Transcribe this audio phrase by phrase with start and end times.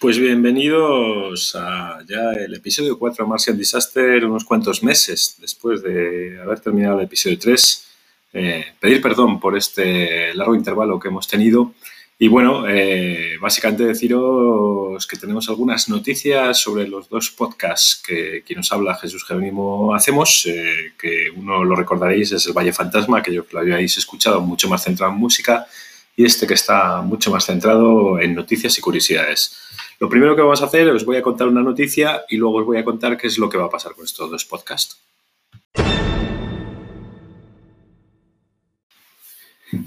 [0.00, 6.40] Pues bienvenidos a ya el episodio 4 de Martian Disaster, unos cuantos meses después de
[6.40, 7.86] haber terminado el episodio 3.
[8.32, 11.74] Eh, pedir perdón por este largo intervalo que hemos tenido.
[12.18, 18.56] Y bueno, eh, básicamente deciros que tenemos algunas noticias sobre los dos podcasts que quien
[18.56, 23.34] nos habla, Jesús Jerónimo, hacemos, eh, que uno lo recordaréis es El Valle Fantasma, que
[23.34, 25.66] yo lo habíais escuchado mucho más centrado en música,
[26.16, 29.69] y este que está mucho más centrado en noticias y curiosidades.
[30.00, 32.64] Lo primero que vamos a hacer, os voy a contar una noticia y luego os
[32.64, 34.98] voy a contar qué es lo que va a pasar con estos dos podcasts.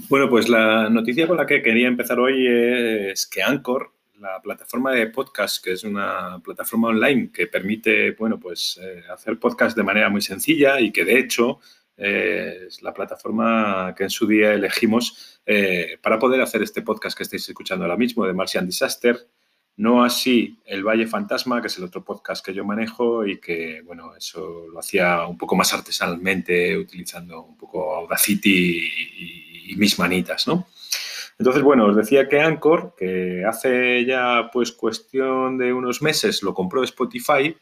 [0.08, 4.92] Bueno, pues la noticia con la que quería empezar hoy es que Anchor, la plataforma
[4.92, 9.82] de podcast, que es una plataforma online que permite, bueno, pues eh, hacer podcast de
[9.82, 11.58] manera muy sencilla y que de hecho
[11.96, 17.16] eh, es la plataforma que en su día elegimos eh, para poder hacer este podcast
[17.16, 19.18] que estáis escuchando ahora mismo de Martian Disaster.
[19.76, 23.82] No así El Valle Fantasma, que es el otro podcast que yo manejo y que,
[23.84, 28.88] bueno, eso lo hacía un poco más artesanalmente, utilizando un poco Audacity
[29.68, 30.68] y, mis manitas, ¿no?
[31.36, 36.54] Entonces, bueno, os decía que Anchor, que hace ya pues cuestión de unos meses lo
[36.54, 37.56] compró Spotify,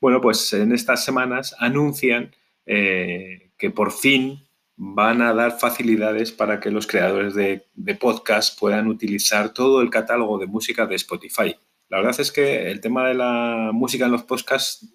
[0.00, 2.30] bueno, pues en estas semanas anuncian
[2.66, 4.45] eh, que por fin
[4.76, 7.66] van a dar facilidades para que los creadores de,
[7.98, 11.56] podcast puedan utilizar todo el catálogo de música de Spotify.
[11.88, 14.92] La verdad es que el tema de la música en los podcasts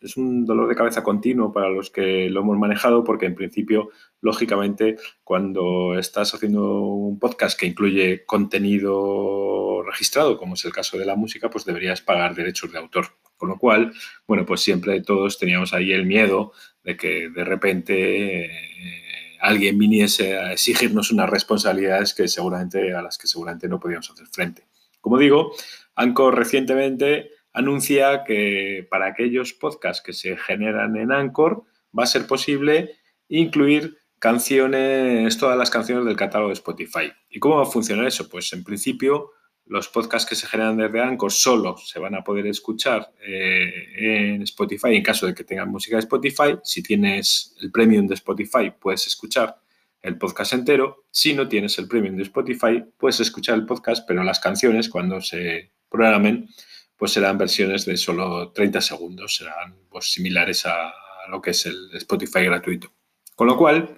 [0.00, 3.88] es un dolor de cabeza continuo para los que lo hemos manejado porque en principio,
[4.20, 11.06] lógicamente, cuando estás haciendo un podcast que incluye contenido registrado, como es el caso de
[11.06, 13.06] la música, pues deberías pagar derechos de autor.
[13.36, 13.92] Con lo cual,
[14.26, 20.38] bueno, pues siempre todos teníamos ahí el miedo de que de repente eh, alguien viniese
[20.38, 24.66] a exigirnos unas responsabilidades que seguramente a las que seguramente no podíamos hacer frente.
[25.00, 25.52] Como digo,
[25.94, 31.64] Anchor recientemente anuncia que para aquellos podcasts que se generan en Anchor
[31.96, 32.96] va a ser posible
[33.28, 37.12] incluir canciones, todas las canciones del catálogo de Spotify.
[37.28, 38.28] ¿Y cómo va a funcionar eso?
[38.28, 39.32] Pues en principio
[39.66, 44.42] los podcasts que se generan desde Anchor solo se van a poder escuchar eh, en
[44.42, 46.58] Spotify en caso de que tengan música de Spotify.
[46.62, 49.56] Si tienes el premium de Spotify, puedes escuchar
[50.02, 51.06] el podcast entero.
[51.10, 55.20] Si no tienes el premium de Spotify, puedes escuchar el podcast, pero las canciones, cuando
[55.22, 56.48] se programen,
[56.96, 60.92] pues serán versiones de solo 30 segundos, serán pues, similares a,
[61.30, 62.92] lo que es el Spotify gratuito.
[63.34, 63.96] Con lo cual,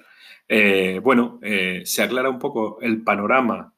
[0.49, 3.75] eh, bueno, eh, se aclara un poco el panorama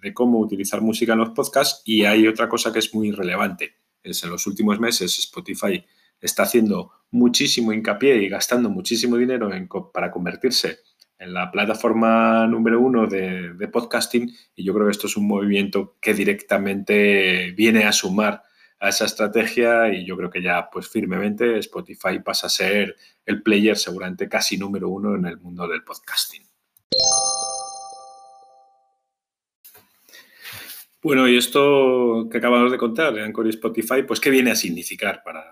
[0.00, 3.74] de cómo utilizar música en los podcasts y hay otra cosa que es muy relevante.
[4.02, 5.84] Es en los últimos meses Spotify
[6.20, 9.50] está haciendo muchísimo hincapié y gastando muchísimo dinero
[9.92, 10.78] para convertirse
[11.18, 15.26] en la plataforma número uno de, de, podcasting y yo creo que esto es un
[15.26, 18.42] movimiento que directamente viene a sumar
[18.80, 23.42] a esa estrategia y yo creo que ya pues firmemente Spotify pasa a ser el
[23.42, 26.47] player seguramente casi número uno en el mundo del podcasting.
[31.00, 34.56] Bueno, y esto que acabamos de contar de Anchor y Spotify, pues ¿qué viene a
[34.56, 35.44] significar para,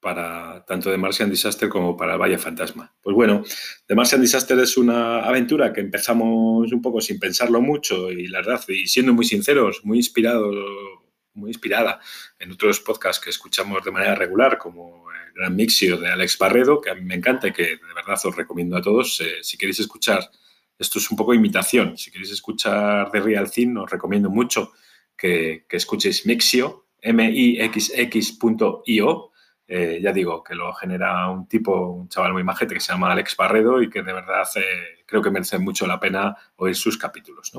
[0.00, 2.92] para tanto The Martian Disaster como para Valle Fantasma?
[3.00, 3.44] Pues bueno,
[3.86, 8.38] The Martian Disaster es una aventura que empezamos un poco sin pensarlo mucho y la
[8.40, 10.50] verdad, y siendo muy sinceros, muy inspirado,
[11.34, 12.00] muy inspirada
[12.40, 16.80] en otros podcasts que escuchamos de manera regular, como el Gran Mixio de Alex Barredo,
[16.80, 19.20] que a mí me encanta y que de verdad os recomiendo a todos.
[19.20, 20.28] Eh, si queréis escuchar
[20.78, 21.96] esto es un poco imitación.
[21.96, 24.72] Si queréis escuchar de Real Thing, os recomiendo mucho
[25.16, 27.70] que, escuchéis Mixio, mixx.io.
[29.66, 33.10] Eh, ya digo, que lo genera un tipo, un chaval muy majete que se llama
[33.12, 36.98] Alex Barredo y que de verdad eh, creo que merece mucho la pena oír sus
[36.98, 37.50] capítulos.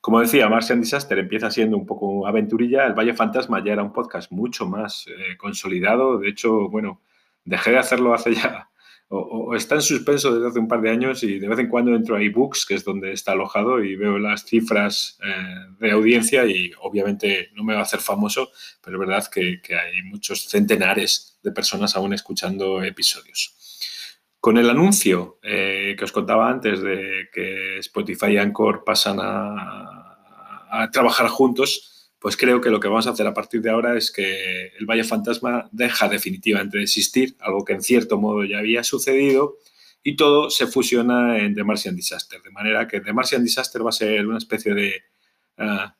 [0.00, 2.86] Como decía, Martian Disaster empieza siendo un poco aventurilla.
[2.86, 6.18] El Valle Fantasma ya era un podcast mucho más eh, consolidado.
[6.18, 7.02] De hecho, bueno,
[7.44, 8.70] dejé de hacerlo hace ya
[9.08, 11.94] o, está en suspenso desde hace un par de años y de vez en cuando
[11.94, 16.44] entro a ebooks, que es donde está alojado, y veo las cifras eh, de audiencia
[16.46, 18.50] y obviamente no me va a hacer famoso,
[18.82, 23.54] pero es verdad que, hay muchos centenares de personas aún escuchando episodios.
[24.40, 30.90] Con el anuncio eh, que os contaba antes de que Spotify y Anchor pasan a
[30.92, 34.10] trabajar juntos, pues creo que lo que vamos a hacer a partir de ahora es
[34.10, 38.82] que el Valle Fantasma deja definitivamente de existir, algo que en cierto modo ya había
[38.82, 39.56] sucedido,
[40.02, 43.90] y todo se fusiona en The Martian Disaster, de manera que The Martian Disaster va
[43.90, 45.02] a ser una especie de
[45.58, 45.90] uh,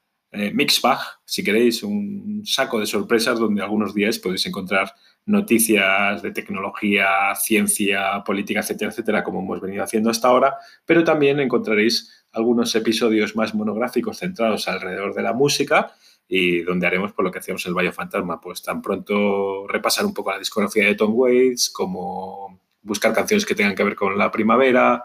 [0.54, 4.92] mix bag, si queréis, un saco de sorpresas donde algunos días podéis encontrar
[5.24, 10.54] noticias de tecnología, ciencia, política, etcétera, etcétera, como hemos venido haciendo hasta ahora,
[10.84, 15.92] pero también encontraréis algunos episodios más monográficos centrados alrededor de la música
[16.28, 20.14] y donde haremos por lo que hacíamos el Valle Fantasma, pues tan pronto repasar un
[20.14, 24.30] poco la discografía de Tom Waits, como buscar canciones que tengan que ver con la
[24.30, 25.04] primavera,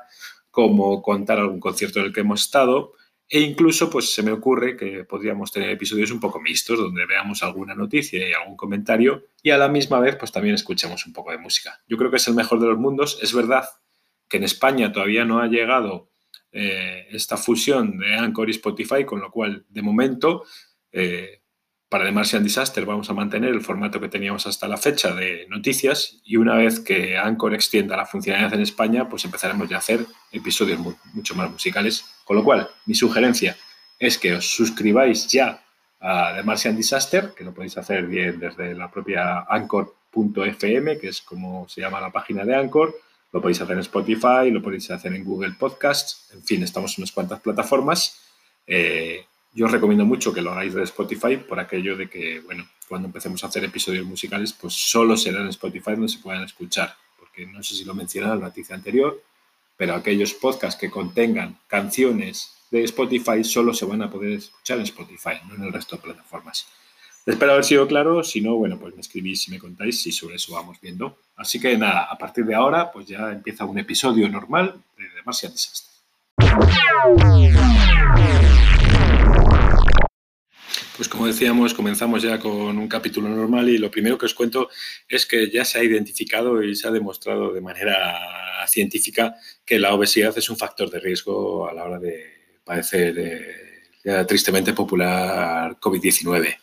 [0.50, 2.94] como contar algún concierto en el que hemos estado
[3.34, 7.42] e incluso pues se me ocurre que podríamos tener episodios un poco mixtos donde veamos
[7.44, 11.32] alguna noticia y algún comentario y a la misma vez pues también escuchemos un poco
[11.32, 11.82] de música.
[11.88, 13.20] Yo creo que es el mejor de los mundos.
[13.22, 13.70] Es verdad
[14.28, 16.11] que en España todavía no ha llegado
[16.52, 20.44] eh, esta fusión de Anchor y Spotify, con lo cual de momento
[20.92, 21.42] eh,
[21.92, 25.46] para The Martian Disaster vamos a mantener el formato que teníamos hasta la fecha de
[25.50, 29.80] noticias y una vez que Anchor extienda la funcionalidad en España, pues empezaremos ya a
[29.80, 30.80] hacer episodios
[31.14, 32.06] mucho más musicales.
[32.24, 33.58] Con lo cual, mi sugerencia
[34.00, 35.62] es que os suscribáis ya
[36.00, 41.22] a The Martian Disaster, que lo podéis hacer bien desde la propia anchor.fm, que es
[41.22, 42.96] como se llama la página de Anchor.
[43.32, 47.04] Lo podéis hacer en Spotify, lo podéis hacer en Google Podcasts, en fin, estamos en
[47.04, 48.20] unas cuantas plataformas.
[48.68, 52.68] Eh, yo os recomiendo mucho que lo hagáis de Spotify por aquello de que, bueno,
[52.88, 56.96] cuando empecemos a hacer episodios musicales, pues solo será en Spotify donde se puedan escuchar.
[57.18, 59.22] Porque no sé si lo mencioné en la noticia anterior,
[59.78, 64.84] pero aquellos podcasts que contengan canciones de Spotify solo se van a poder escuchar en
[64.84, 66.68] Spotify, no en el resto de plataformas.
[67.24, 70.38] Espero haber sido claro, si no, bueno, pues me escribís y me contáis si sobre
[70.38, 71.20] eso vamos viendo.
[71.36, 75.54] Así que nada, a partir de ahora, pues ya empieza un episodio normal de Demasiado
[75.54, 75.92] Desastre.
[80.98, 84.70] Pues como decíamos, comenzamos ya con un capítulo normal y lo primero que os cuento
[85.08, 89.94] es que ya se ha identificado y se ha demostrado de manera científica que la
[89.94, 96.56] obesidad es un factor de riesgo a la hora de padecer eh, tristemente popular COVID-19.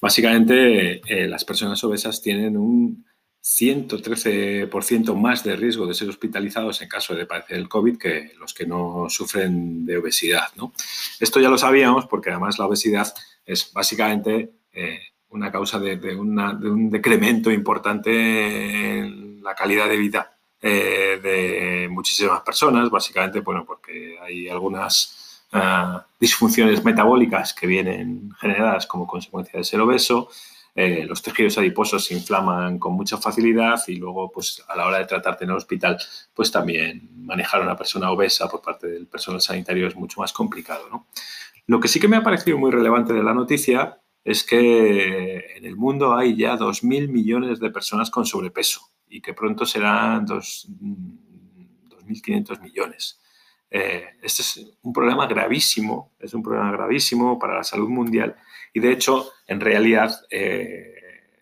[0.00, 3.04] Básicamente, eh, las personas obesas tienen un
[3.42, 8.52] 113% más de riesgo de ser hospitalizados en caso de padecer el COVID que los
[8.52, 10.48] que no sufren de obesidad.
[10.56, 10.72] ¿no?
[11.18, 13.12] Esto ya lo sabíamos porque además la obesidad
[13.46, 15.00] es básicamente eh,
[15.30, 22.90] una causa de, un decremento importante en la calidad de vida eh, de muchísimas personas,
[22.90, 25.29] básicamente bueno, porque hay algunas
[26.18, 30.28] disfunciones metabólicas que vienen generadas como consecuencia de ser obeso,
[30.74, 34.98] eh, los tejidos adiposos se inflaman con mucha facilidad y luego, pues, a la hora
[34.98, 35.98] de tratarte en el hospital,
[36.32, 40.32] pues también manejar a una persona obesa por parte del personal sanitario es mucho más
[40.32, 41.06] complicado.
[41.66, 45.64] Lo que sí que me ha parecido muy relevante de la noticia es que en
[45.64, 52.60] el mundo hay ya 2.000 millones de personas con sobrepeso y que pronto serán 2.500
[52.60, 53.20] millones.
[53.70, 58.36] Eh, este es un problema gravísimo, es un problema gravísimo para la salud mundial
[58.72, 60.94] y de hecho, en realidad, eh,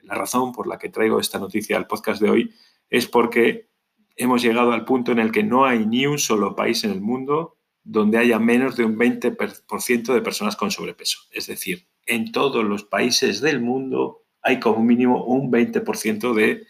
[0.02, 2.54] la razón por la que traigo esta noticia al podcast de hoy
[2.88, 3.68] es porque
[4.16, 7.00] hemos llegado al punto en el que no hay ni un solo país en el
[7.00, 11.20] mundo donde haya menos de un 20% de personas con sobrepeso.
[11.30, 16.66] Es decir, en todos los países del mundo hay como mínimo un 20% de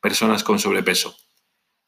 [0.00, 1.14] personas con sobrepeso.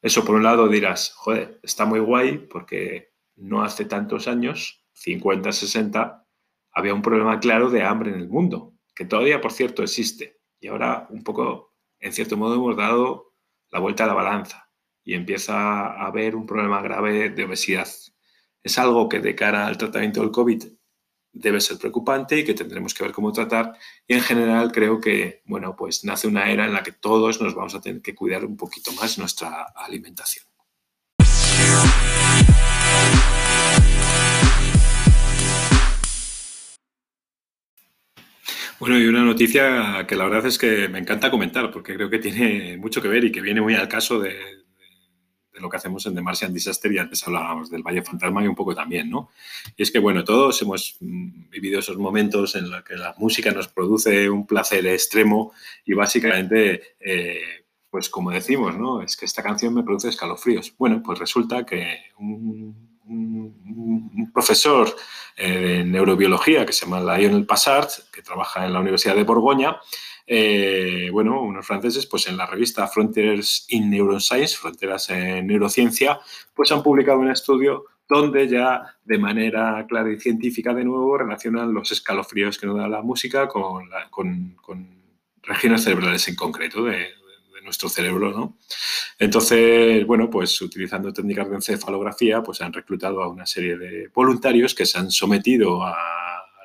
[0.01, 3.08] Eso por un lado dirás, joder, está muy guay porque
[3.39, 6.25] no hace tantos años, 50, 60,
[6.71, 10.39] había un problema claro de hambre en el mundo, que todavía, por cierto, existe.
[10.59, 13.33] Y ahora un poco, en cierto modo, hemos dado
[13.71, 14.69] la vuelta a la balanza
[15.03, 17.87] y empieza a haber un problema grave de obesidad
[18.63, 20.63] es algo que de cara al tratamiento del COVID
[21.31, 23.77] debe ser preocupante y que tendremos que ver cómo tratar.
[24.07, 27.55] Y en general creo que, bueno, pues nace una era en la que todos nos
[27.55, 30.48] vamos a tener que cuidar un poquito más nuestra alimentación.
[38.89, 42.17] Bueno, y una noticia que la verdad es que me encanta comentar porque creo que
[42.17, 44.35] tiene mucho que ver y que viene muy al caso de,
[45.53, 48.55] lo que hacemos en The Martian Disaster y antes hablábamos del Valle Fantasma y un
[48.55, 49.29] poco también, ¿no?
[49.77, 53.51] Y es que, bueno, todos hemos mm, vivido esos momentos en los que la música
[53.51, 55.53] nos produce un placer extremo
[55.85, 59.03] y básicamente, eh, pues como decimos, ¿no?
[59.03, 60.73] Es que esta canción me produce escalofríos.
[60.79, 62.05] Bueno, pues resulta que
[64.33, 64.95] profesor
[65.35, 69.77] eh, de neurobiología que se llama Lionel Passard, que trabaja en la Universidad de Borgoña,
[70.31, 76.19] eh, bueno, unos franceses, pues en la revista Frontiers in Neuroscience, Fronteras en Neurociencia,
[76.53, 81.73] pues han publicado un estudio donde ya de manera clara y científica de nuevo relacionan
[81.73, 83.89] los escalofríos que nos da la música con,
[85.41, 87.07] regiones cerebrales en concreto de,
[87.63, 88.57] nuestro cerebro, ¿no?
[89.17, 94.73] Entonces, bueno, pues utilizando técnicas de encefalografía, pues han reclutado a una serie de voluntarios
[94.73, 95.95] que se han sometido a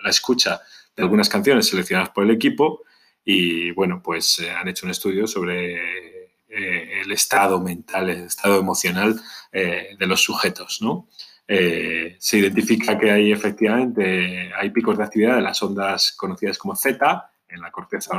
[0.03, 0.61] la escucha
[0.97, 2.83] de algunas canciones seleccionadas por el equipo
[3.25, 8.61] y bueno, pues eh, han hecho un estudio sobre eh, el estado mental, el estado
[8.61, 9.19] emocional
[9.51, 10.81] eh, de los sujetos,
[11.47, 17.31] se identifica que hay efectivamente hay picos de actividad de las ondas conocidas como Z
[17.55, 18.11] en la corteza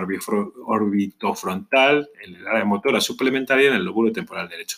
[0.65, 4.77] orbitofrontal, en el área motora suplementaria y en el lóbulo temporal derecho.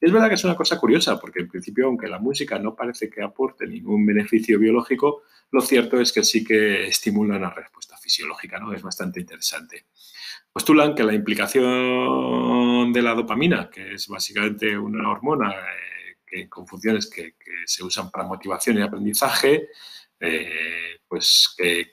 [0.00, 3.10] es verdad que es una cosa curiosa, porque en principio, aunque la música no parece
[3.10, 8.58] que aporte ningún beneficio biológico, lo cierto es que sí que estimula una respuesta fisiológica,
[8.58, 8.72] ¿no?
[8.72, 9.86] Es bastante interesante.
[10.52, 16.66] Postulan que la implicación de la dopamina, que es básicamente una hormona eh, que, con
[16.66, 17.34] funciones que,
[17.64, 19.68] se usan para motivación y aprendizaje,
[20.20, 21.92] eh, pues que,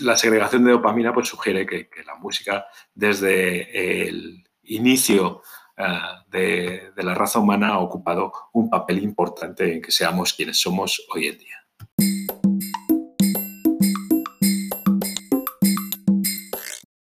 [0.00, 5.42] la segregación de dopamina pues sugiere que, la música desde el inicio
[5.76, 5.84] eh,
[6.28, 11.04] de, de la raza humana ha ocupado un papel importante en que seamos quienes somos
[11.14, 11.58] hoy en día.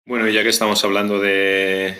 [0.08, 1.96] Bueno, ya que estamos hablando de,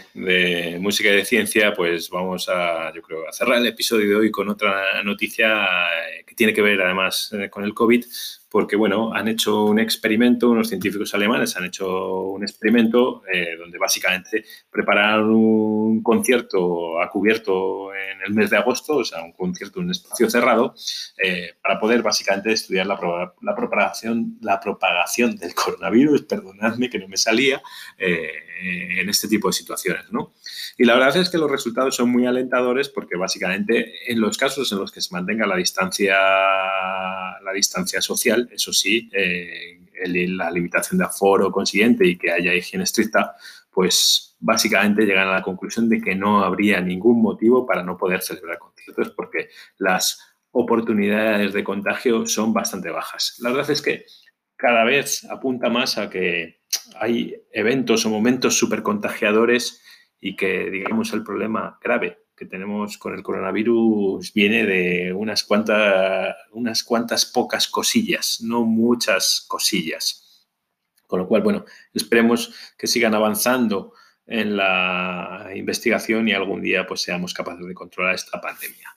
[0.81, 4.31] música y de ciencia, pues vamos a, yo creo, a cerrar el episodio de hoy
[4.31, 5.67] con otra noticia
[6.09, 8.05] eh, tiene que ver además eh, con el COVID,
[8.57, 13.77] porque, bueno, han hecho un experimento, unos científicos alemanes han hecho un experimento eh, donde
[13.77, 19.81] básicamente prepararon un concierto a cubierto en el mes de agosto, o sea, un concierto
[19.81, 20.75] en un espacio cerrado,
[21.23, 22.99] eh, para poder básicamente estudiar la,
[23.55, 27.61] propagación, la propagación del coronavirus, perdonadme que no me salía,
[27.99, 30.33] eh, en este tipo de situaciones, ¿no?
[30.79, 34.73] Y la verdad es que los resultados son muy alentadores porque básicamente en los casos
[34.73, 40.99] en los que se mantenga la distancia, la distancia social, eso sí, eh, la limitación
[40.99, 43.35] de aforo consiguiente y que haya higiene estricta,
[43.71, 48.23] pues básicamente llegan a la conclusión de que no habría ningún motivo para no poder
[48.23, 49.49] celebrar conciertos porque
[49.79, 53.37] las oportunidades de contagio son bastante bajas.
[53.41, 54.07] La verdad es que
[54.57, 56.63] cada vez apunta más a que
[56.99, 59.83] hay eventos o momentos súper contagiadores
[60.21, 66.37] y que, digamos, el problema grave que tenemos con el coronavirus viene de unas cuantas,
[66.53, 70.47] unas cuantas pocas cosillas, no muchas cosillas.
[71.07, 71.65] Con lo cual, bueno,
[71.95, 73.95] esperemos que sigan avanzando
[74.27, 78.93] en la investigación y algún día pues seamos capaces de controlar esta pandemia.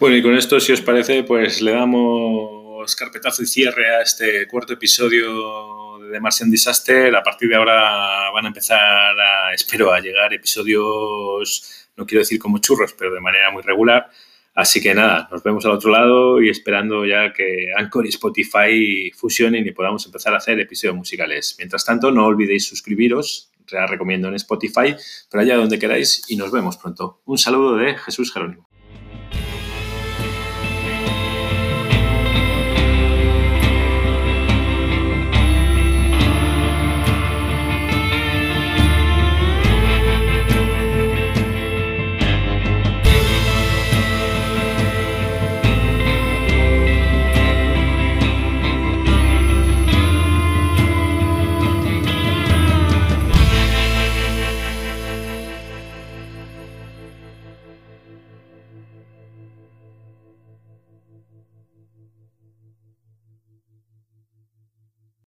[0.00, 2.63] Bueno, y con esto, si os parece, pues le damos
[2.94, 7.14] carpetazo y cierre a este cuarto episodio de Martian Disaster.
[7.16, 8.78] A partir de ahora van a empezar,
[9.18, 14.10] a, espero, a llegar episodios, no quiero decir como churros, pero de manera muy regular.
[14.54, 19.10] Así que nada, nos vemos al otro lado y esperando ya que Anchor y Spotify
[19.16, 21.56] fusionen y podamos empezar a hacer episodios musicales.
[21.58, 24.94] Mientras tanto, no olvidéis suscribiros, os recomiendo en Spotify,
[25.30, 27.22] pero allá donde queráis y nos vemos pronto.
[27.24, 28.63] Un saludo de Jesús Jerónimo.